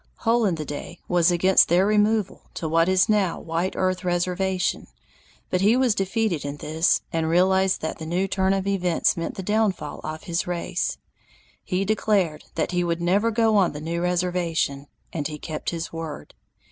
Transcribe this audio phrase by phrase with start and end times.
[0.25, 4.87] Hole in the Day was against their removal to what is now White Earth reservation,
[5.51, 9.35] but he was defeated in this and realized that the new turn of events meant
[9.35, 10.97] the downfall of his race.
[11.63, 15.93] He declared that he would never go on the new reservation, and he kept his
[15.93, 16.33] word.